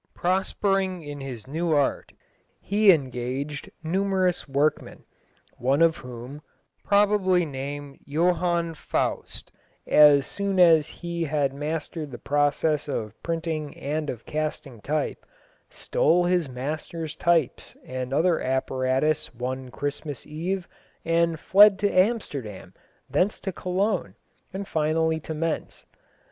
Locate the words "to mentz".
25.19-25.85